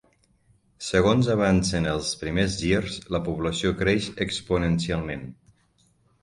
Segons 0.85 1.27
avancen 1.33 1.89
els 1.91 2.09
primers 2.21 2.55
girs, 2.63 2.97
la 3.17 3.21
població 3.29 3.75
creix 3.83 4.09
exponencialment. 4.27 5.29